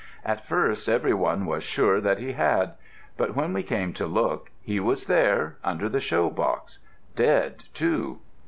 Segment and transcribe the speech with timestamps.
[0.25, 2.73] At first everyone was sure that he had;
[3.17, 6.79] but when we came to look, he was there, under the show box,
[7.15, 8.17] dead too.